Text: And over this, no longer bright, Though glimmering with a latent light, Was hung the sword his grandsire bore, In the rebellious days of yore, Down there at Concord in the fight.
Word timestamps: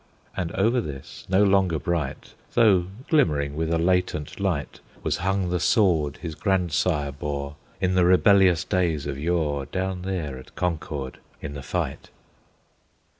And 0.35 0.51
over 0.53 0.81
this, 0.81 1.27
no 1.29 1.43
longer 1.43 1.77
bright, 1.77 2.33
Though 2.55 2.87
glimmering 3.07 3.55
with 3.55 3.71
a 3.71 3.77
latent 3.77 4.39
light, 4.39 4.79
Was 5.03 5.17
hung 5.17 5.51
the 5.51 5.59
sword 5.59 6.17
his 6.23 6.33
grandsire 6.33 7.11
bore, 7.11 7.55
In 7.79 7.93
the 7.93 8.03
rebellious 8.05 8.63
days 8.63 9.05
of 9.05 9.19
yore, 9.19 9.67
Down 9.67 10.01
there 10.01 10.39
at 10.39 10.55
Concord 10.55 11.19
in 11.39 11.53
the 11.53 11.61
fight. 11.61 12.09